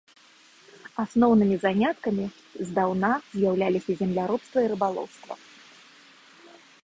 [1.03, 2.25] Асноўнымі заняткамі
[2.71, 5.33] здаўна з'яўляліся земляробства і рыбалоўства.